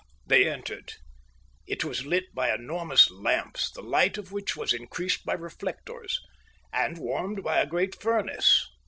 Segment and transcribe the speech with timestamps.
[0.25, 0.93] They entered.
[1.67, 6.19] It was lit by enormous lamps, the light of which was increased by reflectors,
[6.73, 8.65] and warmed by a great furnace.